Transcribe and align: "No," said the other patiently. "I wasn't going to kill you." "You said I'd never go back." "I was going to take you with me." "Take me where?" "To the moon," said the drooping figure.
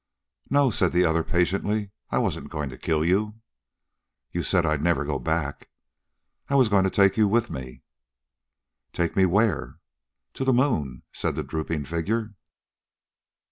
"No," 0.49 0.71
said 0.71 0.93
the 0.93 1.05
other 1.05 1.23
patiently. 1.23 1.91
"I 2.09 2.17
wasn't 2.17 2.49
going 2.49 2.71
to 2.71 2.77
kill 2.79 3.05
you." 3.05 3.35
"You 4.31 4.41
said 4.41 4.65
I'd 4.65 4.81
never 4.81 5.05
go 5.05 5.19
back." 5.19 5.69
"I 6.49 6.55
was 6.55 6.69
going 6.69 6.85
to 6.85 6.89
take 6.89 7.17
you 7.17 7.27
with 7.27 7.51
me." 7.51 7.83
"Take 8.93 9.15
me 9.15 9.27
where?" 9.27 9.77
"To 10.33 10.43
the 10.43 10.53
moon," 10.53 11.03
said 11.11 11.35
the 11.35 11.43
drooping 11.43 11.85
figure. 11.85 12.33